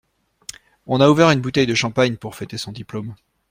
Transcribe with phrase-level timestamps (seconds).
[0.87, 3.13] On a ouvert une bouteille de champagne pour fêter son diplôme.